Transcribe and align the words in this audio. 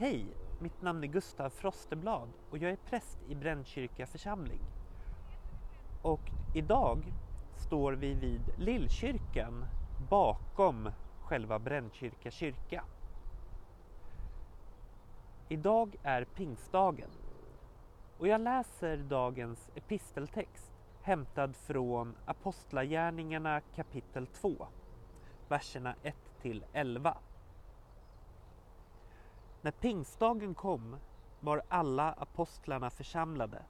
Hej, 0.00 0.26
mitt 0.58 0.82
namn 0.82 1.04
är 1.04 1.08
Gustav 1.08 1.50
Frosteblad 1.50 2.28
och 2.50 2.58
jag 2.58 2.70
är 2.70 2.76
präst 2.76 3.18
i 3.28 3.34
Brännkyrka 3.34 4.06
församling. 4.06 4.60
Och 6.02 6.20
idag 6.54 7.12
står 7.56 7.92
vi 7.92 8.14
vid 8.14 8.40
Lillkyrkan 8.56 9.64
bakom 10.10 10.90
själva 11.20 11.58
Brännkyrka 11.58 12.30
kyrka. 12.30 12.84
Idag 15.48 15.96
är 16.02 16.24
pingstdagen 16.24 17.10
och 18.18 18.28
jag 18.28 18.40
läser 18.40 18.96
dagens 18.96 19.70
episteltext 19.74 20.72
hämtad 21.02 21.56
från 21.56 22.16
Apostlagärningarna 22.24 23.60
kapitel 23.60 24.26
2, 24.26 24.66
verserna 25.48 25.94
1 26.02 26.16
till 26.42 26.64
11. 26.72 27.16
När 29.68 29.72
pingstdagen 29.72 30.54
kom 30.54 30.96
var 31.40 31.62
alla 31.68 32.12
apostlarna 32.12 32.90
församlade. 32.90 33.62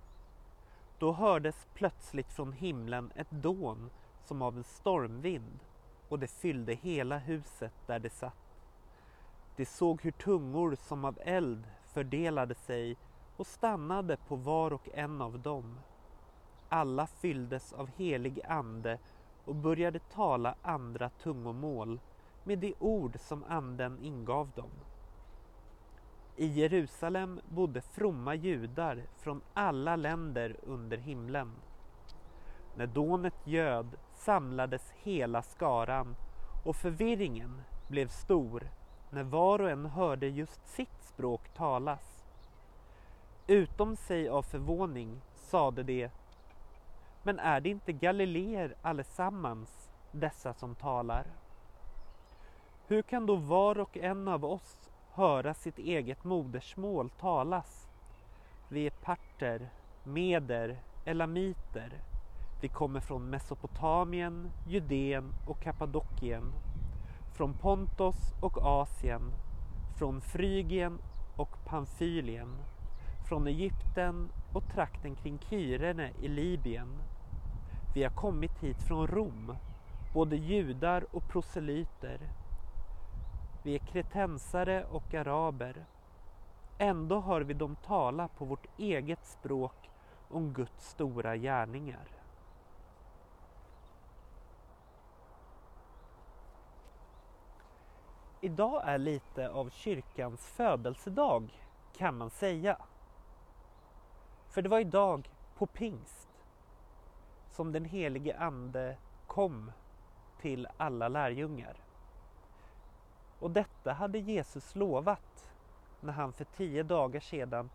Då 0.99 1.13
hördes 1.13 1.67
plötsligt 1.75 2.33
från 2.33 2.53
himlen 2.53 3.13
ett 3.15 3.31
dån 3.31 3.91
som 4.25 4.43
av 4.43 4.57
en 4.57 4.65
stormvind 4.65 5.61
och 6.09 6.19
det 6.19 6.27
fyllde 6.27 6.75
hela 6.75 7.19
huset 7.19 7.73
där 7.87 7.99
de 7.99 8.11
satt. 8.11 8.57
De 9.57 9.65
såg 9.67 10.03
hur 10.03 10.11
tungor 10.11 10.77
som 10.81 11.05
av 11.05 11.19
eld 11.25 11.65
fördelade 11.85 12.55
sig 12.55 12.97
och 13.37 13.47
stannade 13.47 14.17
på 14.17 14.37
var 14.37 14.73
och 14.73 14.89
en 14.95 15.23
av 15.23 15.39
dem. 15.39 15.79
Alla 16.69 17.07
fylldes 17.07 17.73
av 17.73 17.91
helig 17.97 18.41
ande 18.45 18.99
och 19.45 19.55
började 19.55 19.99
tala 19.99 20.55
andra 20.63 21.09
tungomål 21.09 22.01
med 22.45 22.59
de 22.59 22.75
ord 22.79 23.17
som 23.21 23.45
anden 23.49 23.99
ingav 23.99 24.51
dem. 24.55 24.71
I 26.41 26.47
Jerusalem 26.47 27.41
bodde 27.49 27.81
fromma 27.81 28.35
judar 28.35 29.03
från 29.17 29.41
alla 29.55 29.97
länder 29.97 30.57
under 30.63 30.97
himlen. 30.97 31.53
När 32.75 32.87
dånet 32.87 33.35
göd 33.45 33.97
samlades 34.15 34.93
hela 35.03 35.43
skaran 35.43 36.17
och 36.65 36.77
förvirringen 36.77 37.63
blev 37.89 38.09
stor 38.09 38.71
när 39.11 39.23
var 39.23 39.59
och 39.59 39.71
en 39.71 39.87
hörde 39.87 40.29
just 40.29 40.67
sitt 40.69 41.03
språk 41.03 41.55
talas. 41.55 42.25
Utom 43.47 43.97
sig 43.97 44.29
av 44.29 44.43
förvåning 44.43 45.21
sade 45.35 45.83
de 45.83 46.11
Men 47.23 47.39
är 47.39 47.61
det 47.61 47.69
inte 47.69 47.93
galileer 47.93 48.75
allesammans, 48.83 49.91
dessa 50.13 50.55
som 50.55 50.75
talar? 50.75 51.27
Hur 52.87 53.03
kan 53.03 53.27
då 53.27 53.37
var 53.37 53.79
och 53.79 53.97
en 53.97 54.29
av 54.29 54.45
oss 54.45 54.89
höra 55.19 55.55
sitt 55.55 55.79
eget 55.79 56.25
modersmål 56.25 57.11
talas? 57.11 57.89
Vi 58.69 58.87
är 58.87 58.91
parter, 58.91 59.71
meder, 60.05 60.83
elamiter. 61.05 61.93
Vi 62.61 62.69
kommer 62.69 63.01
från 63.01 63.31
Mesopotamien, 63.31 64.51
Judeen 64.67 65.35
och 65.47 65.61
Kappadokien 65.61 66.53
från 67.39 67.55
Pontos 67.55 68.17
och 68.41 68.59
Asien, 68.59 69.23
från 69.99 70.21
Frygien 70.21 70.99
och 71.37 71.65
Pamfylien, 71.65 72.57
från 73.29 73.47
Egypten 73.47 74.29
och 74.53 74.69
trakten 74.75 75.15
kring 75.15 75.39
Kyrene 75.39 76.11
i 76.23 76.29
Libyen. 76.29 76.89
Vi 77.95 78.03
har 78.03 78.11
kommit 78.11 78.59
hit 78.61 78.83
från 78.83 79.07
Rom, 79.07 79.57
både 80.15 80.37
judar 80.37 81.07
och 81.11 81.29
proselyter. 81.29 82.19
Vi 83.69 83.75
är 83.75 83.79
kretensare 83.79 84.85
och 84.85 85.15
araber. 85.15 85.85
Ändå 86.79 87.21
hör 87.21 87.41
vi 87.41 87.55
dem 87.55 87.77
tala 87.77 88.29
på 88.29 88.45
vårt 88.45 88.67
eget 88.79 89.27
språk 89.27 89.91
om 90.29 90.53
Guds 90.53 90.89
stora 90.89 91.37
gärningar. 91.37 92.09
Idag 98.41 98.83
är 98.85 98.99
lite 98.99 99.49
av 99.49 99.71
kyrkans 99.71 100.47
födelsedag 100.47 101.63
kan 101.97 102.19
man 102.19 102.31
säga. 102.31 102.79
För 104.49 104.63
det 104.63 104.69
var 104.69 104.81
idag 104.81 105.31
på 105.55 105.67
pingst 105.67 106.29
som 107.51 107.73
den 107.73 107.85
helige 107.85 108.39
ande 108.39 108.97
kom 109.27 109.73
till 110.41 110.69
alla 110.77 111.09
lärjungar. 111.09 111.88
Och 113.39 113.51
detta 113.51 113.93
hade 113.93 114.19
Jesus 114.19 114.75
lovat 114.75 115.51
när 116.01 116.13
han 116.13 116.33
för 116.33 116.45
tio 116.45 116.83
dagar 116.83 117.21
sedan 117.21 117.71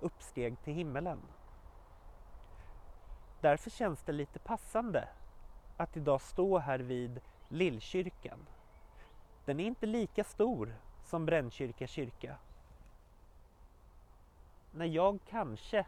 uppsteg 0.00 0.60
till 0.62 0.74
himmelen. 0.74 1.18
Därför 3.40 3.70
känns 3.70 4.02
det 4.02 4.12
lite 4.12 4.38
passande 4.38 5.08
att 5.76 5.96
idag 5.96 6.20
stå 6.20 6.58
här 6.58 6.78
vid 6.78 7.20
Lillkyrkan 7.48 8.46
den 9.48 9.60
är 9.60 9.64
inte 9.64 9.86
lika 9.86 10.24
stor 10.24 10.74
som 11.04 11.26
Brännkyrka 11.26 11.86
kyrka. 11.86 12.36
När 14.72 14.86
jag 14.86 15.18
kanske 15.28 15.86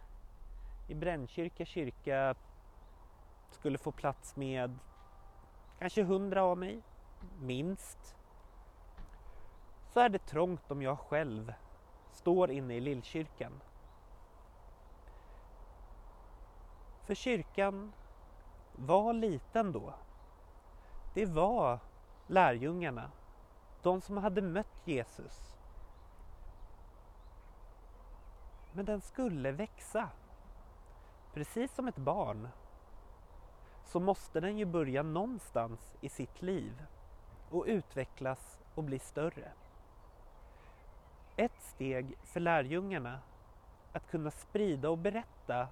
i 0.89 0.95
Brännkyrka 0.95 1.65
kyrka 1.65 2.35
skulle 3.51 3.79
få 3.79 3.93
plats 3.93 4.37
med 4.37 4.79
kanske 5.79 6.03
hundra 6.03 6.43
av 6.43 6.59
mig, 6.59 6.83
minst, 7.41 8.17
så 9.93 10.01
är 10.01 10.09
det 10.09 10.27
trångt 10.27 10.71
om 10.71 10.83
jag 10.83 10.99
själv 10.99 11.55
står 12.13 12.51
inne 12.51 12.75
i 12.75 12.81
Lillkyrkan. 12.81 13.61
För 17.05 17.15
kyrkan 17.15 17.93
var 18.73 19.13
liten 19.13 19.73
då. 19.73 19.95
Det 21.15 21.27
var 21.27 21.79
lärjungarna 22.27 23.11
de 23.83 24.01
som 24.01 24.17
hade 24.17 24.43
mött 24.43 24.83
Jesus. 24.87 25.57
Men 28.73 28.85
den 28.85 29.01
skulle 29.01 29.53
växa. 29.53 30.09
Precis 31.35 31.75
som 31.75 31.89
ett 31.89 31.97
barn 31.97 32.49
så 33.85 34.01
måste 34.01 34.41
den 34.41 34.59
ju 34.59 34.65
börja 34.65 35.03
någonstans 35.03 35.97
i 36.01 36.09
sitt 36.09 36.43
liv 36.43 36.87
och 37.51 37.65
utvecklas 37.67 38.61
och 38.75 38.85
bli 38.85 38.99
större. 38.99 39.53
Ett 41.41 41.63
steg 41.63 42.19
för 42.23 42.41
lärjungarna 42.41 43.19
att 43.93 44.11
kunna 44.11 44.31
sprida 44.31 44.91
och 44.91 44.99
berätta 44.99 45.69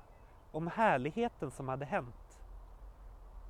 om 0.53 0.67
härligheten 0.67 1.51
som 1.51 1.69
hade 1.69 1.85
hänt. 1.85 2.41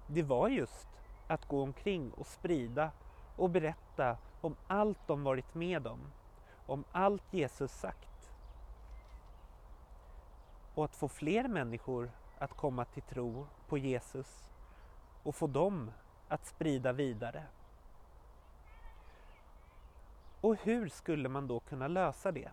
Det 0.06 0.22
var 0.22 0.48
just 0.48 0.88
att 1.26 1.48
gå 1.48 1.62
omkring 1.62 2.12
och 2.12 2.26
sprida 2.26 2.90
och 3.36 3.50
berätta 3.50 4.16
om 4.40 4.56
allt 4.66 4.98
de 5.06 5.24
varit 5.24 5.54
med 5.54 5.86
om, 5.86 5.98
om 6.66 6.84
allt 6.92 7.34
Jesus 7.34 7.72
sagt. 7.72 8.32
Och 10.74 10.84
att 10.84 10.96
få 10.96 11.08
fler 11.08 11.48
människor 11.48 12.10
att 12.38 12.56
komma 12.56 12.84
till 12.84 13.02
tro 13.02 13.46
på 13.68 13.78
Jesus 13.78 14.50
och 15.22 15.34
få 15.34 15.46
dem 15.46 15.90
att 16.28 16.46
sprida 16.46 16.92
vidare. 16.92 17.42
Och 20.40 20.56
hur 20.56 20.88
skulle 20.88 21.28
man 21.28 21.46
då 21.46 21.60
kunna 21.60 21.88
lösa 21.88 22.32
det? 22.32 22.50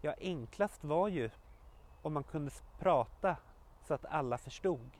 Ja, 0.00 0.14
enklast 0.20 0.84
var 0.84 1.08
ju 1.08 1.30
om 2.02 2.12
man 2.12 2.24
kunde 2.24 2.50
prata 2.78 3.36
så 3.82 3.94
att 3.94 4.04
alla 4.04 4.38
förstod. 4.38 4.90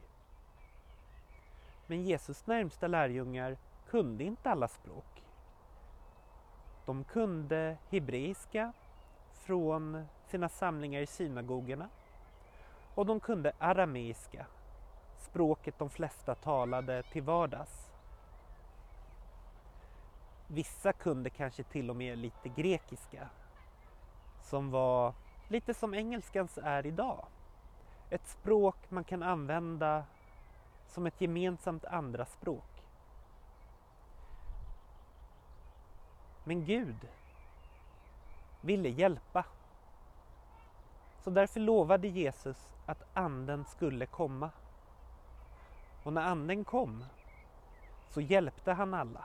Men 1.87 2.03
Jesus 2.03 2.47
närmsta 2.47 2.87
lärjungar 2.87 3.57
kunde 3.89 4.25
inte 4.25 4.51
alla 4.51 4.69
språk. 4.69 5.23
De 6.87 7.05
kunde 7.05 7.77
hebreiska 7.91 8.73
från 9.33 10.07
sina 10.27 10.49
samlingar 10.49 11.01
i 11.01 11.07
synagogorna 11.07 11.89
och 12.95 13.07
de 13.07 13.21
kunde 13.21 13.53
arameiska, 13.59 14.47
språket 15.19 15.79
de 15.79 15.91
flesta 15.91 16.35
talade 16.35 17.03
till 17.03 17.23
vardags. 17.23 17.92
Vissa 20.47 20.93
kunde 20.93 21.31
kanske 21.31 21.63
till 21.63 21.91
och 21.91 21.97
med 21.97 22.19
lite 22.19 22.49
grekiska 22.49 23.29
som 24.43 24.71
var 24.71 25.15
lite 25.49 25.75
som 25.75 25.95
engelskans 25.95 26.59
är 26.59 26.87
idag. 26.87 27.27
Ett 28.11 28.27
språk 28.27 28.77
man 28.89 29.05
kan 29.05 29.23
använda 29.23 30.05
som 30.87 31.07
ett 31.07 31.21
gemensamt 31.21 31.85
andra 31.85 32.25
språk. 32.25 32.85
Men 36.45 36.65
Gud 36.65 37.09
ville 38.61 38.89
hjälpa. 38.89 39.45
Så 41.25 41.31
därför 41.31 41.61
lovade 41.61 42.09
Jesus 42.09 42.69
att 42.87 43.03
anden 43.15 43.65
skulle 43.65 44.07
komma. 44.07 44.51
Och 46.03 46.13
när 46.13 46.23
anden 46.23 46.65
kom 46.65 47.05
så 48.09 48.21
hjälpte 48.21 48.73
han 48.73 48.95
alla. 48.95 49.25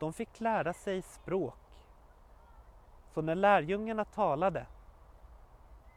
De 0.00 0.12
fick 0.12 0.40
lära 0.40 0.72
sig 0.72 1.02
språk 1.02 1.54
Så 3.14 3.22
när 3.22 3.34
lärjungarna 3.34 4.04
talade, 4.04 4.66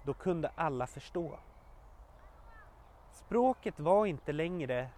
då 0.03 0.13
kunde 0.13 0.51
alla 0.55 0.87
förstå. 0.87 1.39
Språket 3.11 3.79
var 3.79 4.05
inte 4.05 4.31
längre 4.31 4.89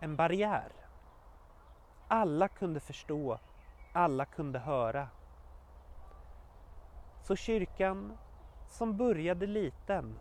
en 0.00 0.16
barriär. 0.16 0.72
Alla 2.08 2.48
kunde 2.48 2.80
förstå, 2.80 3.38
alla 3.92 4.24
kunde 4.24 4.58
höra. 4.58 5.08
Så 7.22 7.36
kyrkan, 7.36 8.18
som 8.68 8.96
började 8.96 9.46
liten, 9.46 10.18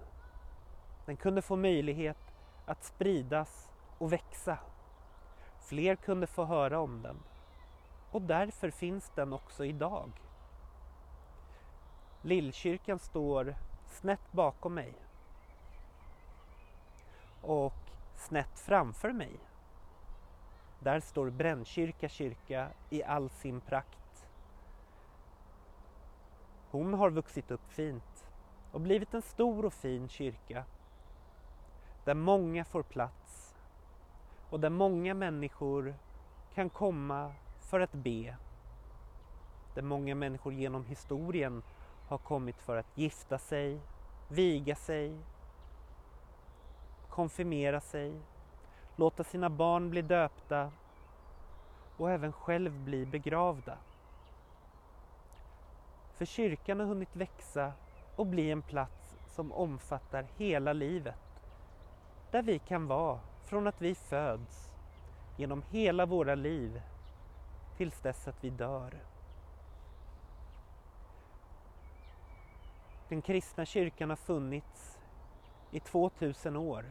den 1.06 1.18
kunde 1.18 1.42
få 1.42 1.56
möjlighet 1.56 2.33
att 2.66 2.83
spridas 2.83 3.71
och 3.98 4.13
växa. 4.13 4.57
Fler 5.60 5.95
kunde 5.95 6.27
få 6.27 6.45
höra 6.45 6.80
om 6.80 7.01
den. 7.01 7.18
Och 8.12 8.22
därför 8.22 8.70
finns 8.70 9.12
den 9.16 9.34
också 9.34 9.66
idag. 9.66 10.12
Lillkyrkan 12.22 13.00
står 13.00 13.56
snett 13.86 14.32
bakom 14.32 14.74
mig. 14.74 14.94
Och 17.42 17.92
snett 18.16 18.60
framför 18.60 19.12
mig. 19.12 19.40
Där 20.80 21.00
står 21.00 21.30
Brännkyrka 21.30 22.10
kyrka 22.10 22.70
i 22.90 23.04
all 23.04 23.30
sin 23.30 23.62
prakt. 23.62 24.28
Hon 26.72 26.94
har 26.94 27.10
vuxit 27.10 27.52
upp 27.52 27.72
fint 27.72 28.30
och 28.72 28.82
blivit 28.82 29.14
en 29.14 29.22
stor 29.22 29.66
och 29.66 29.74
fin 29.74 30.10
kyrka 30.10 30.66
där 32.06 32.14
många 32.14 32.66
får 32.66 32.84
plats 32.84 33.56
och 34.50 34.60
där 34.60 34.70
många 34.70 35.14
människor 35.14 35.96
kan 36.54 36.70
komma 36.70 37.34
för 37.69 37.80
att 37.80 37.94
be. 37.94 38.36
Där 39.74 39.81
många 39.81 40.16
människor 40.16 40.54
genom 40.54 40.86
historien 40.86 41.63
har 42.07 42.18
kommit 42.18 42.62
för 42.62 42.77
att 42.77 42.98
gifta 42.98 43.38
sig, 43.38 43.80
viga 44.27 44.75
sig, 44.75 45.18
konfirmera 47.10 47.81
sig, 47.81 48.21
låta 48.95 49.24
sina 49.24 49.50
barn 49.50 49.89
bli 49.89 50.01
döpta 50.01 50.71
och 51.98 52.12
även 52.12 52.33
själv 52.33 52.80
bli 52.80 53.06
begravda. 53.06 53.77
För 56.13 56.25
kyrkan 56.25 56.80
har 56.80 56.88
hunnit 56.88 57.16
växa 57.16 57.74
och 58.16 58.25
bli 58.25 58.51
en 58.51 58.62
plats 58.62 59.16
som 59.27 59.51
omfattar 59.51 60.25
hela 60.38 60.74
livet. 60.74 61.42
Där 62.31 62.42
vi 62.42 62.60
kan 62.60 62.88
vara 62.88 63.19
från 63.45 63.68
att 63.68 63.81
vi 63.81 63.95
föds 63.95 64.71
genom 65.38 65.63
hela 65.71 66.06
våra 66.06 66.36
liv 66.36 66.81
tills 67.80 68.02
dess 68.02 68.28
att 68.28 68.44
vi 68.44 68.50
dör. 68.50 69.00
Den 73.10 73.22
kristna 73.22 73.66
kyrkan 73.66 74.10
har 74.10 74.18
funnits 74.18 75.00
i 75.72 75.80
2000 75.80 76.56
år 76.56 76.86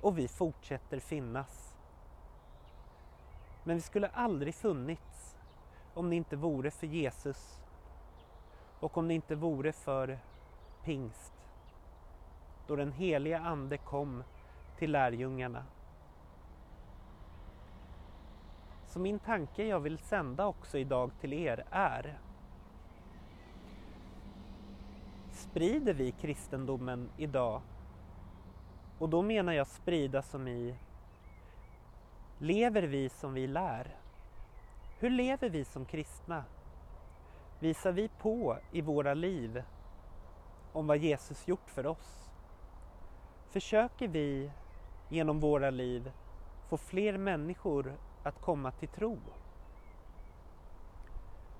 och 0.00 0.18
vi 0.18 0.28
fortsätter 0.28 0.98
finnas. 1.00 1.74
Men 3.64 3.76
vi 3.76 3.82
skulle 3.82 4.08
aldrig 4.08 4.54
funnits 4.54 5.36
om 5.94 6.10
det 6.10 6.16
inte 6.16 6.36
vore 6.36 6.70
för 6.70 6.86
Jesus 6.86 7.60
och 8.80 8.98
om 8.98 9.08
det 9.08 9.14
inte 9.14 9.34
vore 9.34 9.72
för 9.72 10.18
pingst 10.84 11.32
då 12.66 12.76
den 12.76 12.92
heliga 12.92 13.38
Ande 13.38 13.78
kom 13.78 14.24
till 14.78 14.92
lärjungarna. 14.92 15.64
Så 18.88 18.98
min 18.98 19.18
tanke 19.18 19.64
jag 19.64 19.80
vill 19.80 19.98
sända 19.98 20.46
också 20.46 20.78
idag 20.78 21.10
till 21.20 21.32
er 21.32 21.64
är 21.70 22.18
Sprider 25.30 25.94
vi 25.94 26.12
kristendomen 26.12 27.10
idag? 27.16 27.60
Och 28.98 29.08
då 29.08 29.22
menar 29.22 29.52
jag 29.52 29.66
sprida 29.66 30.22
som 30.22 30.48
i 30.48 30.74
Lever 32.38 32.82
vi 32.82 33.08
som 33.08 33.34
vi 33.34 33.46
lär? 33.46 33.96
Hur 34.98 35.10
lever 35.10 35.48
vi 35.48 35.64
som 35.64 35.84
kristna? 35.84 36.44
Visar 37.60 37.92
vi 37.92 38.08
på 38.08 38.58
i 38.72 38.80
våra 38.80 39.14
liv 39.14 39.62
om 40.72 40.86
vad 40.86 40.98
Jesus 40.98 41.48
gjort 41.48 41.70
för 41.70 41.86
oss? 41.86 42.30
Försöker 43.50 44.08
vi 44.08 44.50
genom 45.08 45.40
våra 45.40 45.70
liv 45.70 46.12
få 46.68 46.76
fler 46.76 47.18
människor 47.18 47.96
att 48.28 48.40
komma 48.40 48.70
till 48.70 48.88
tro? 48.88 49.18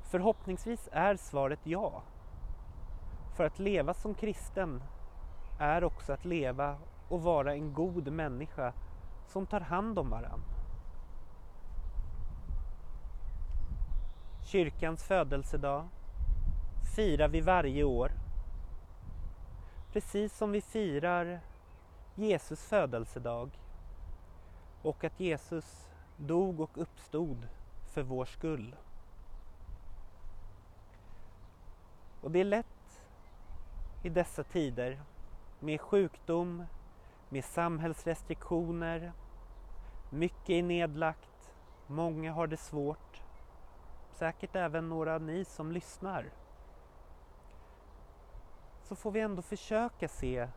Förhoppningsvis 0.02 0.88
är 0.92 1.16
svaret 1.16 1.60
ja. 1.62 2.02
För 3.36 3.44
att 3.44 3.58
leva 3.58 3.94
som 3.94 4.14
kristen 4.14 4.82
är 5.58 5.84
också 5.84 6.12
att 6.12 6.24
leva 6.24 6.76
och 7.08 7.22
vara 7.22 7.54
en 7.54 7.72
god 7.72 8.12
människa 8.12 8.72
som 9.26 9.46
tar 9.46 9.60
hand 9.60 9.98
om 9.98 10.10
varann. 10.10 10.42
Kyrkans 14.44 15.04
födelsedag 15.04 15.88
firar 16.96 17.28
vi 17.28 17.40
varje 17.40 17.84
år. 17.84 18.12
Precis 19.92 20.36
som 20.36 20.52
vi 20.52 20.60
firar 20.60 21.40
Jesus 22.14 22.64
födelsedag 22.64 23.50
och 24.82 25.04
att 25.04 25.20
Jesus 25.20 25.88
dog 26.18 26.60
och 26.60 26.78
uppstod 26.78 27.48
för 27.86 28.02
vår 28.02 28.24
skull. 28.24 28.76
Och 32.20 32.30
det 32.30 32.40
är 32.40 32.44
lätt 32.44 33.04
i 34.02 34.08
dessa 34.08 34.44
tider 34.44 35.02
med 35.60 35.80
sjukdom, 35.80 36.64
med 37.28 37.44
samhällsrestriktioner, 37.44 39.12
mycket 40.10 40.50
är 40.50 40.62
nedlagt, 40.62 41.54
många 41.86 42.32
har 42.32 42.46
det 42.46 42.56
svårt. 42.56 43.22
Säkert 44.10 44.56
även 44.56 44.88
några 44.88 45.14
av 45.14 45.22
ni 45.22 45.44
som 45.44 45.72
lyssnar. 45.72 46.30
Så 48.82 48.96
får 48.96 49.10
vi 49.10 49.20
ändå 49.20 49.42
försöka 49.42 50.08
se 50.08 50.48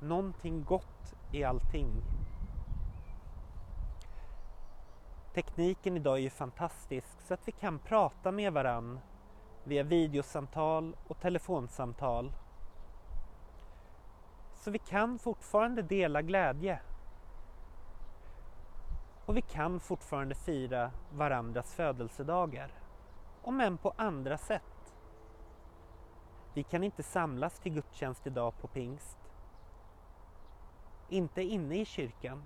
någonting 0.00 0.64
gott 0.64 1.14
i 1.32 1.44
allting. 1.44 1.90
Tekniken 5.34 5.96
idag 5.96 6.16
är 6.16 6.22
ju 6.22 6.30
fantastisk 6.30 7.20
så 7.20 7.34
att 7.34 7.48
vi 7.48 7.52
kan 7.52 7.78
prata 7.78 8.32
med 8.32 8.52
varann 8.52 9.00
via 9.64 9.82
videosamtal 9.82 10.96
och 11.06 11.20
telefonsamtal. 11.20 12.32
Så 14.54 14.70
vi 14.70 14.78
kan 14.78 15.18
fortfarande 15.18 15.82
dela 15.82 16.22
glädje. 16.22 16.80
Och 19.26 19.36
vi 19.36 19.42
kan 19.42 19.80
fortfarande 19.80 20.34
fira 20.34 20.90
varandras 21.12 21.74
födelsedagar. 21.74 22.72
Om 23.42 23.60
än 23.60 23.78
på 23.78 23.92
andra 23.96 24.38
sätt. 24.38 24.94
Vi 26.54 26.62
kan 26.62 26.84
inte 26.84 27.02
samlas 27.02 27.58
till 27.58 27.72
gudstjänst 27.72 28.26
idag 28.26 28.54
på 28.60 28.68
pingst. 28.68 29.18
Inte 31.08 31.42
inne 31.42 31.80
i 31.80 31.84
kyrkan. 31.84 32.42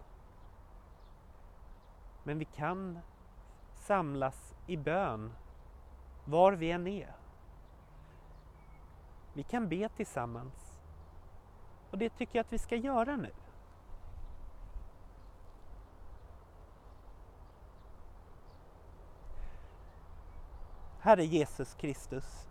Men 2.24 2.38
vi 2.38 2.44
kan 2.44 2.98
samlas 3.74 4.54
i 4.66 4.76
bön 4.76 5.32
var 6.24 6.52
vi 6.52 6.70
än 6.70 6.86
är. 6.86 7.14
Vi 9.32 9.42
kan 9.42 9.68
be 9.68 9.88
tillsammans. 9.88 10.80
Och 11.90 11.98
det 11.98 12.10
tycker 12.10 12.38
jag 12.38 12.44
att 12.44 12.52
vi 12.52 12.58
ska 12.58 12.76
göra 12.76 13.16
nu. 13.16 13.30
Herre 21.00 21.24
Jesus 21.24 21.74
Kristus, 21.74 22.48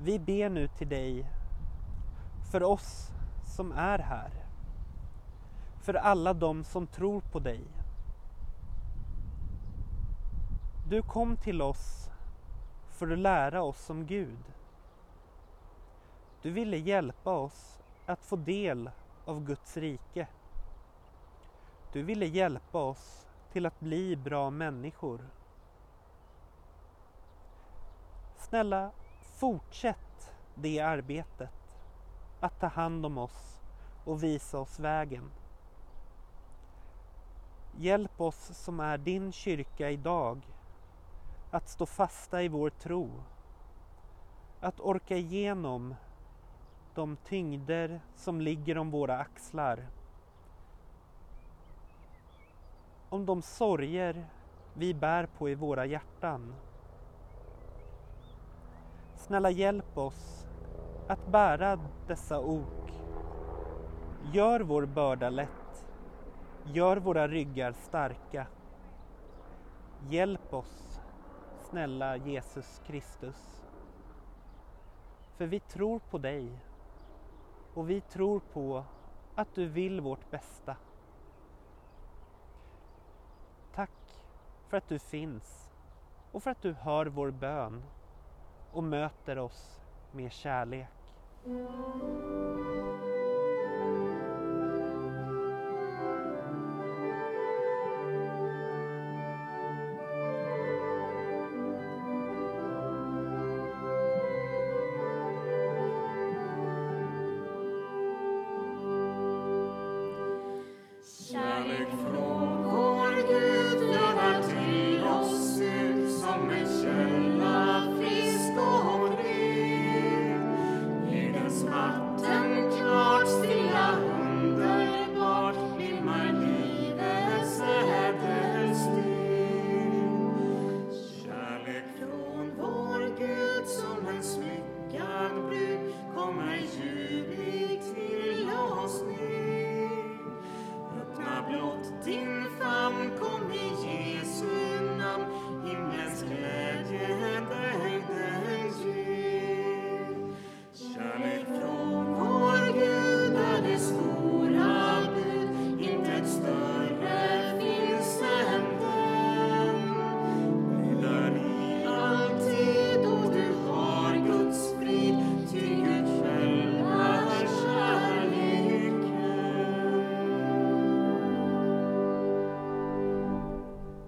vi 0.00 0.18
ber 0.18 0.48
nu 0.48 0.68
till 0.68 0.88
dig 0.88 1.26
för 2.50 2.62
oss 2.62 3.10
som 3.56 3.72
är 3.72 3.98
här. 3.98 4.30
För 5.82 5.94
alla 5.94 6.32
de 6.32 6.64
som 6.64 6.86
tror 6.86 7.20
på 7.20 7.38
dig. 7.38 7.73
Du 10.88 11.02
kom 11.02 11.36
till 11.36 11.62
oss 11.62 12.10
för 12.88 13.10
att 13.10 13.18
lära 13.18 13.62
oss 13.62 13.90
om 13.90 14.06
Gud. 14.06 14.52
Du 16.42 16.50
ville 16.50 16.76
hjälpa 16.76 17.30
oss 17.30 17.82
att 18.06 18.24
få 18.24 18.36
del 18.36 18.90
av 19.24 19.44
Guds 19.44 19.76
rike. 19.76 20.26
Du 21.92 22.02
ville 22.02 22.26
hjälpa 22.26 22.78
oss 22.78 23.26
till 23.52 23.66
att 23.66 23.80
bli 23.80 24.16
bra 24.16 24.50
människor. 24.50 25.28
Snälla, 28.36 28.90
fortsätt 29.20 30.32
det 30.54 30.80
arbetet. 30.80 31.78
Att 32.40 32.60
ta 32.60 32.66
hand 32.66 33.06
om 33.06 33.18
oss 33.18 33.60
och 34.04 34.22
visa 34.22 34.58
oss 34.58 34.78
vägen. 34.78 35.30
Hjälp 37.76 38.20
oss 38.20 38.50
som 38.58 38.80
är 38.80 38.98
din 38.98 39.32
kyrka 39.32 39.90
idag 39.90 40.53
att 41.54 41.68
stå 41.68 41.86
fasta 41.86 42.42
i 42.42 42.48
vår 42.48 42.70
tro. 42.70 43.10
att 44.60 44.80
orka 44.80 45.16
igenom 45.16 45.94
de 46.94 47.16
tyngder 47.16 48.00
som 48.14 48.40
ligger 48.40 48.78
om 48.78 48.90
våra 48.90 49.18
axlar. 49.18 49.86
Om 53.08 53.26
de 53.26 53.42
sorger 53.42 54.26
vi 54.74 54.94
bär 54.94 55.26
på 55.26 55.48
i 55.50 55.54
våra 55.54 55.86
hjärtan. 55.86 56.54
Snälla 59.14 59.50
hjälp 59.50 59.98
oss 59.98 60.46
att 61.08 61.26
bära 61.26 61.78
dessa 62.06 62.40
ok. 62.40 62.92
Gör 64.32 64.60
vår 64.60 64.86
börda 64.86 65.30
lätt. 65.30 65.86
Gör 66.64 66.96
våra 66.96 67.28
ryggar 67.28 67.72
starka. 67.72 68.46
Hjälp 70.08 70.54
oss, 70.54 70.93
snälla 71.74 72.16
Jesus 72.16 72.82
Kristus. 72.86 73.62
För 75.36 75.46
vi 75.46 75.60
tror 75.60 75.98
på 75.98 76.18
dig 76.18 76.58
och 77.74 77.90
vi 77.90 78.00
tror 78.00 78.40
på 78.40 78.84
att 79.34 79.54
du 79.54 79.66
vill 79.66 80.00
vårt 80.00 80.30
bästa. 80.30 80.76
Tack 83.74 83.90
för 84.68 84.76
att 84.76 84.88
du 84.88 84.98
finns 84.98 85.70
och 86.32 86.42
för 86.42 86.50
att 86.50 86.62
du 86.62 86.72
hör 86.72 87.06
vår 87.06 87.30
bön 87.30 87.82
och 88.72 88.84
möter 88.84 89.38
oss 89.38 89.80
med 90.12 90.32
kärlek. 90.32 90.88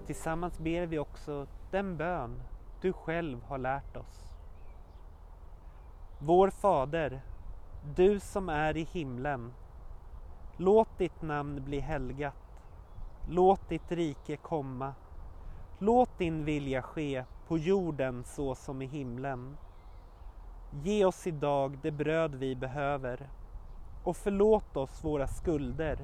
Tillsammans 0.07 0.59
ber 0.59 0.85
vi 0.85 0.99
också 0.99 1.47
den 1.71 1.97
bön 1.97 2.41
du 2.81 2.93
själv 2.93 3.43
har 3.43 3.57
lärt 3.57 3.97
oss. 3.97 4.25
Vår 6.19 6.49
Fader, 6.49 7.21
du 7.95 8.19
som 8.19 8.49
är 8.49 8.77
i 8.77 8.83
himlen. 8.83 9.53
Låt 10.57 10.97
ditt 10.97 11.21
namn 11.21 11.63
bli 11.63 11.79
helgat. 11.79 12.61
Låt 13.29 13.69
ditt 13.69 13.91
rike 13.91 14.37
komma. 14.37 14.93
Låt 15.79 16.17
din 16.17 16.45
vilja 16.45 16.81
ske 16.81 17.23
på 17.47 17.57
jorden 17.57 18.23
så 18.23 18.55
som 18.55 18.81
i 18.81 18.85
himlen. 18.85 19.57
Ge 20.71 21.05
oss 21.05 21.27
idag 21.27 21.79
det 21.81 21.91
bröd 21.91 22.35
vi 22.35 22.55
behöver 22.55 23.29
och 24.03 24.17
förlåt 24.17 24.77
oss 24.77 25.03
våra 25.03 25.27
skulder 25.27 25.99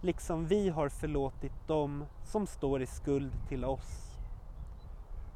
liksom 0.00 0.46
vi 0.46 0.68
har 0.68 0.88
förlåtit 0.88 1.66
dem 1.66 2.04
som 2.24 2.46
står 2.46 2.82
i 2.82 2.86
skuld 2.86 3.32
till 3.48 3.64
oss. 3.64 4.18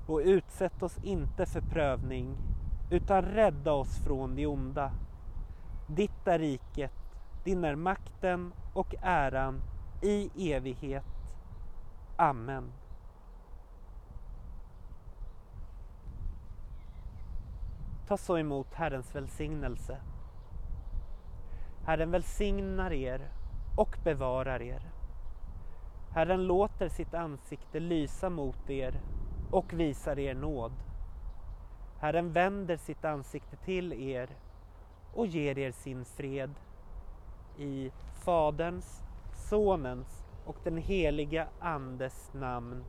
Och 0.07 0.21
utsätt 0.25 0.83
oss 0.83 0.99
inte 1.03 1.47
för 1.47 1.61
prövning, 1.61 2.37
utan 2.91 3.23
rädda 3.23 3.73
oss 3.73 3.99
från 3.99 4.37
det 4.37 4.47
onda. 4.47 4.93
Ditt 5.87 6.27
är 6.27 6.39
riket, 6.39 6.93
din 7.45 7.65
är 7.65 7.75
makten 7.75 8.53
och 8.75 8.95
äran 9.03 9.63
i 10.03 10.53
evighet. 10.53 11.05
Amen. 12.17 12.73
Ta 18.09 18.17
så 18.17 18.39
emot 18.39 18.75
Herrens 18.75 19.15
välsignelse. 19.15 19.97
Herren 21.85 22.11
välsignar 22.11 22.93
er 22.93 23.40
och 23.81 23.97
bevarar 24.05 24.63
er. 24.63 24.83
Herren 26.11 26.47
låter 26.47 26.89
sitt 26.89 27.15
ansikte 27.15 27.81
lysa 27.81 28.31
mot 28.31 28.71
er 28.71 29.01
och 29.51 29.73
visar 29.73 30.19
er 30.19 30.35
nåd. 30.35 30.73
Herren 32.01 32.33
vänder 32.33 32.77
sitt 32.77 33.05
ansikte 33.05 33.57
till 33.57 33.93
er 33.93 34.29
och 35.15 35.27
ger 35.27 35.59
er 35.59 35.73
sin 35.73 36.05
fred. 36.05 36.51
I 37.59 37.91
Faderns, 38.25 39.03
Sonens 39.35 40.25
och 40.45 40.57
den 40.65 40.77
heliga 40.77 41.49
Andes 41.61 42.31
namn. 42.33 42.85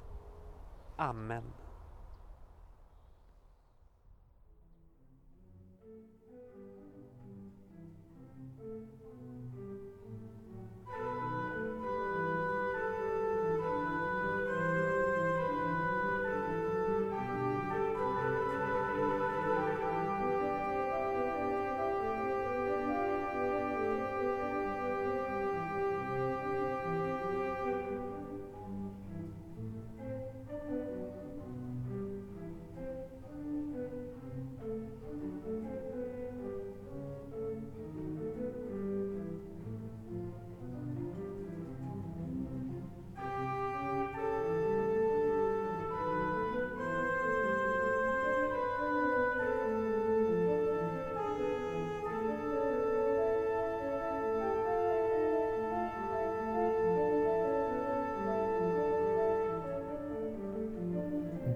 Amen. 0.95 1.43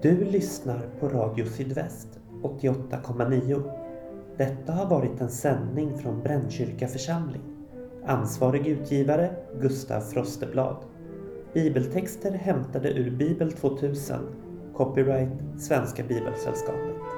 Du 0.06 0.24
lyssnar 0.24 0.88
på 1.00 1.08
Radio 1.08 1.44
Sydväst 1.44 2.08
88,9. 2.42 3.62
Detta 4.36 4.72
har 4.72 4.86
varit 4.86 5.20
en 5.20 5.30
sändning 5.30 5.98
från 5.98 6.22
Brännkyrka 6.22 6.88
församling. 6.88 7.42
Ansvarig 8.04 8.66
utgivare 8.66 9.30
Gustav 9.60 10.00
Frosteblad. 10.00 10.76
Bibeltexter 11.52 12.32
hämtade 12.32 12.88
ur 12.88 13.10
Bibel 13.10 13.52
2000. 13.52 14.16
Copyright 14.74 15.32
Svenska 15.58 16.02
Bibelsällskapet. 16.02 17.15